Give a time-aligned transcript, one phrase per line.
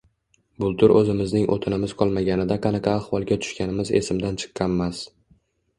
[0.61, 5.07] Bultur o‘zimizning o‘tinimiz qolmaganida qanaqa ahvolga tushganimiz esimdan chiqqanmas.